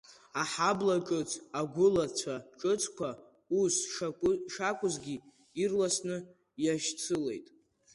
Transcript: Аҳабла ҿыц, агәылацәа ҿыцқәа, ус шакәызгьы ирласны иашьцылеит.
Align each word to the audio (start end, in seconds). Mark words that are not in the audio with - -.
Аҳабла 0.41 0.97
ҿыц, 1.07 1.31
агәылацәа 1.59 2.35
ҿыцқәа, 2.59 3.09
ус 3.61 3.75
шакәызгьы 4.53 5.15
ирласны 5.61 6.17
иашьцылеит. 6.63 7.47